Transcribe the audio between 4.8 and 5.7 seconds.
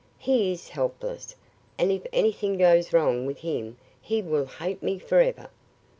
me forever."